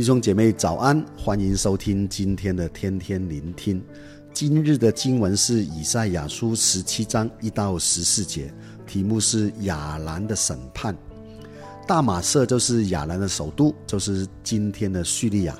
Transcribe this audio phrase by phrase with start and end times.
[0.00, 3.84] 弟兄姐妹早安，欢迎收听今天的天天聆听。
[4.32, 8.50] 今日的经文是以赛亚书十七章一到十四节，
[8.86, 10.96] 题目是亚兰的审判。
[11.86, 15.54] 大马色就是亚兰的首都，就是今天的叙利亚。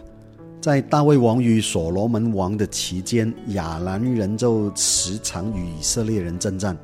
[0.58, 6.74] 在大卫王与所罗门王的期间，亚兰人就时常与以色列人征战。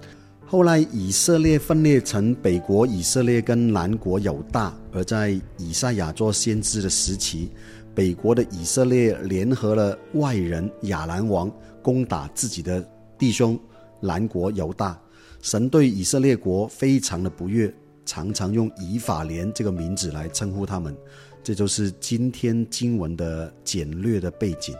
[0.48, 7.50] 后来以色列分裂成北国以色列跟南国犹大，而在以赛亚做先知的时期，
[7.92, 11.50] 北国的以色列联合了外人亚兰王
[11.82, 13.58] 攻打自己的弟兄
[14.00, 14.96] 南国犹大。
[15.42, 17.72] 神对以色列国非常的不悦，
[18.04, 20.96] 常常用以法莲这个名字来称呼他们。
[21.42, 24.76] 这就是今天经文的简略的背景。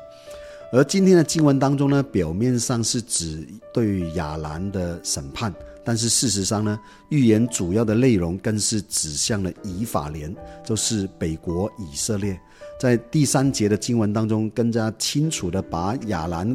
[0.76, 5.50] 而今天的经文当中呢，表面上是指对于亚兰的审判，
[5.82, 12.38] 但是事实上呢，预言主要的内容更是指向了以法莲，就是北国以色列。
[12.78, 16.54] 在第三节的经文当中，更加清楚地把亚兰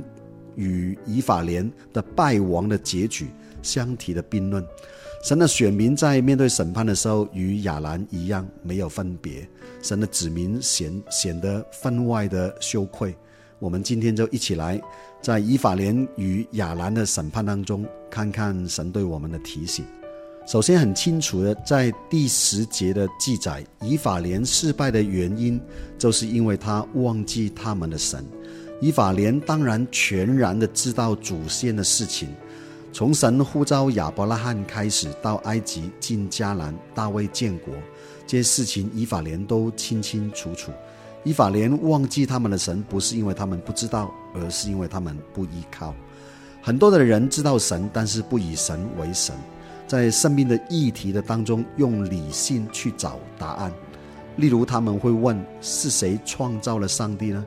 [0.56, 3.26] 与以法莲的败亡的结局
[3.64, 4.64] 相提的并论。
[5.24, 9.50] 神的选民在面对审判的时候，与亚兰一样没有分别，
[9.82, 13.16] 神的子民显显得分外的羞愧。
[13.62, 14.82] 我们今天就一起来，
[15.22, 19.86] 在以法莲与亚兰的审判当中，看看神对我们的提醒。
[20.48, 25.62] 首先，很清楚的，在第十节的记载，以法莲失败的原因，
[26.00, 28.26] 就是因为他忘记他们的神。
[28.82, 32.30] 以法莲当然全然的知道祖先的事情，
[32.92, 37.76] 从神呼召亚伯拉罕开始，到埃及进迦南、大卫建国，
[38.26, 40.72] 这些事情以法莲都清清楚楚。
[41.24, 45.94] 以法莲忘记他们的神，不是因为他们不知道，而是因为他们不依靠。
[46.62, 49.36] 很多的人知道神，但是不以神为神，
[49.88, 53.72] 在生命的议题的当中，用理性去找答案。
[54.38, 57.46] 例如，他们会问：是谁创造了上帝呢？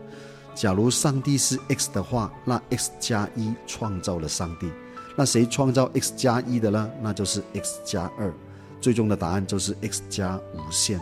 [0.55, 4.71] 假如上帝是 X 的话，那 X 加一创造了上帝。
[5.16, 6.91] 那谁创造 X 加一的呢？
[7.03, 8.32] 那就是 X 加二。
[8.81, 11.00] 最终的答案就是 X 加无限。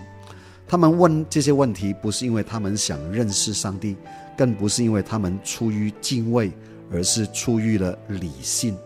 [0.67, 3.97] 他们问这些问题，不是因为他们想认识上帝，
[4.37, 6.51] 更不是因为他们出于敬畏，
[6.91, 8.77] 而是出于了理性。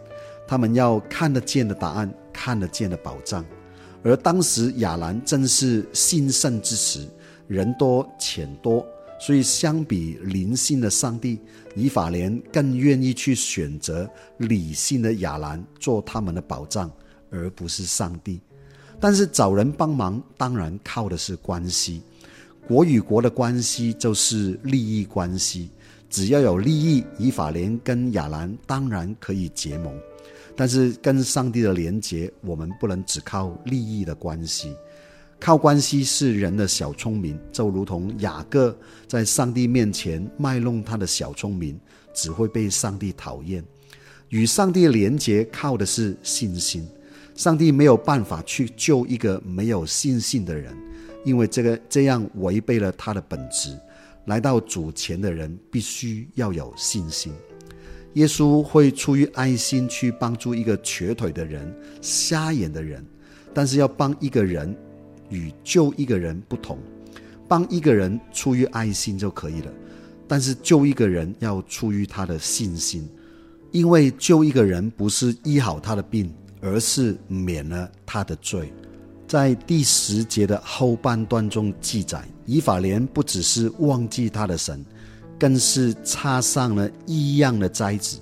[0.49, 3.45] 他们要看得见的答案，看得见的保障。
[4.03, 7.09] 而当时亚兰正是兴盛之时，
[7.49, 8.87] 人多钱多，
[9.21, 11.41] 所以相比灵性的上帝，
[11.75, 16.91] 以法莲更愿意去选择理性的亚兰做他们的保障，
[17.31, 18.41] 而不是上帝。
[18.99, 22.03] 但是找人帮忙，当然靠的是关系。
[22.67, 25.71] 国与国的关系就是利益关系，
[26.11, 29.95] 只要有利益，以法莲跟亚兰当然可以结盟。
[30.57, 34.75] 但是跟上帝的连结，我们不能只靠利益的关系。
[35.39, 38.75] 靠关系是人的小聪明，就如同雅各
[39.07, 41.79] 在上帝面前卖弄他的小聪明，
[42.15, 43.63] 只会被上帝讨厌。
[44.31, 46.89] 与上帝连结，靠的是信心。
[47.37, 50.75] 上帝没有办法去救一个没有信心的人，
[51.25, 53.77] 因为这个这样违背了他的本质。
[54.25, 57.33] 来到主前的人必须要有信心。
[58.15, 63.05] 耶稣会出于爱心去帮助一个瘸腿的人、瞎眼的人，
[63.55, 64.75] 但是要帮一个人
[65.29, 66.79] 与救一个人不同。
[67.47, 69.73] 帮一个人出于爱心就可以了，
[70.27, 73.09] 但是救一个人要出于他的信心，
[73.71, 76.35] 因为救一个人不是医好他的病。
[76.61, 78.73] 而是免了他的罪，
[79.29, 84.85] 在第十节的后半段中记载，以法莲不只是忘记他的神，
[85.39, 88.19] 更是插上了异样的斋子。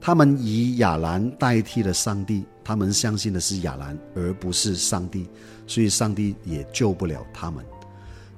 [0.00, 5.26] 他们以亚兰代替了上帝，他们相信的是亚兰，而不是上帝，
[5.66, 7.64] 所以上帝也救不了他们。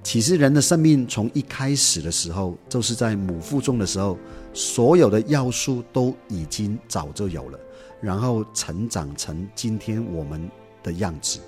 [0.06, 4.17] 其实人的生命从一开始的时候，就是在母腹中的时候，
[4.55, 7.59] 所有的要素都已经早就有了。
[8.00, 10.49] 然后成长成今天我们
[10.81, 11.41] 的样子，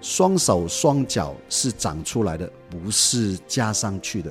[0.00, 4.30] 双手双脚是长出来的，不是加上去的；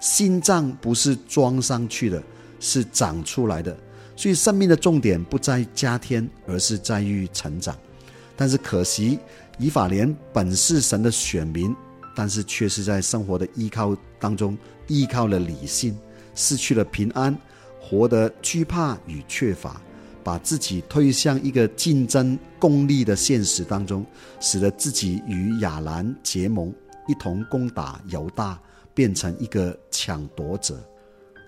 [0.00, 2.22] 心脏不是装上去的，
[2.60, 3.76] 是长出来的。
[4.14, 7.76] 所以生命的重点不在加添，而是在于成长。
[8.36, 9.18] 但是可惜，
[9.58, 11.74] 以法莲本是神的选民，
[12.18, 15.96] 但是却是在生活的依靠当中依靠了理性，
[16.34, 17.32] 失去了平安，
[17.80, 19.80] 活得惧怕与缺乏。
[20.24, 24.04] 把自己推向一个竞争功利的现实当中，
[24.40, 26.74] 使得自己与亚兰结盟，
[27.06, 28.60] 一同攻打犹大，
[28.92, 30.76] 变成一个抢夺者。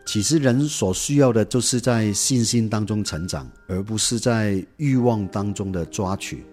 [0.06, 6.44] 其实人所需要的，就是在信心当中成长，而不是在欲望当中的抓取。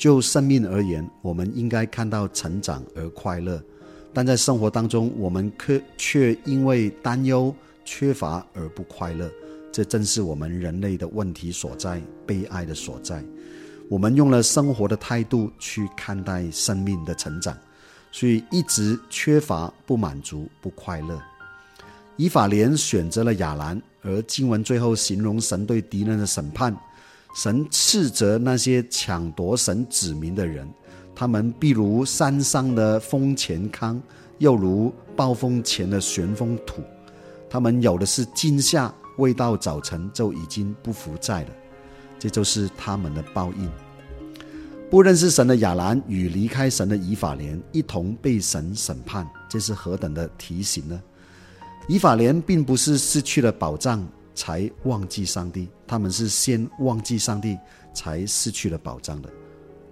[0.00, 3.62] 就生命而言，我们应该看到成长而快乐。
[4.14, 7.54] 但在生活当中，我们却却因为担忧、
[7.84, 9.30] 缺乏而不快乐。
[9.70, 13.22] 这正是我们人类的问题所在，悲哀的所在。
[13.90, 17.54] 我们用了生活的态度去看待生命的成长，
[18.10, 21.20] 所以一直缺乏、不满足、不快乐。
[22.16, 26.74] 以法莲选择了亚兰，而经文最后形容神对敌人的审判，
[27.34, 30.68] 神斥责那些抢夺神子民的人，
[31.14, 34.00] 他们必如山上的风前糠，
[34.38, 36.82] 又如暴风前的旋风土，
[37.48, 38.92] 他们有的是今夏。
[39.18, 41.50] 未到早晨就已经不复在了，
[42.18, 43.70] 这就是他们的报应。
[44.88, 50.98] 不认识神的亚兰与离开神的以法莲一同被神审判，这是何等的提醒呢？
[51.86, 54.02] 以法莲并不是失去了保障
[54.34, 57.58] 才忘记上帝，他们是先忘记上帝
[57.92, 59.30] 才失去了保障的。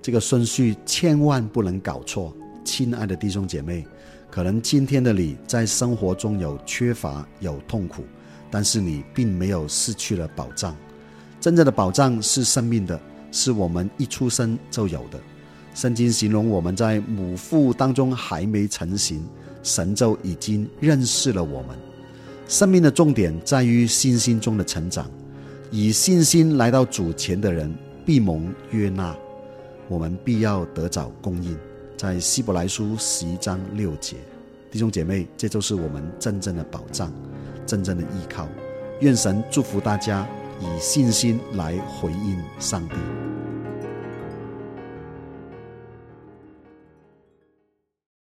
[0.00, 3.86] 这个顺序千万不能搞错，亲爱的弟兄姐妹，
[4.30, 8.04] 可能今天的你在生活中有缺乏，有痛苦。
[8.50, 10.74] 但是你并没有失去了保障，
[11.38, 12.98] 真正的保障是生命的，
[13.30, 15.20] 是我们一出生就有的。
[15.74, 19.22] 圣经形容我们在母腹当中还没成型，
[19.62, 21.78] 神就已经认识了我们。
[22.48, 25.08] 生命的重点在于信心中的成长，
[25.70, 27.72] 以信心来到主前的人
[28.06, 29.14] 必蒙悦纳，
[29.86, 31.54] 我们必要得着供应。
[31.94, 34.16] 在希伯来书十一章六节，
[34.70, 37.12] 弟兄姐妹，这就是我们真正的保障。
[37.66, 38.48] 真正的依靠，
[39.00, 40.26] 愿神祝福大家，
[40.58, 43.27] 以信心来回应上帝。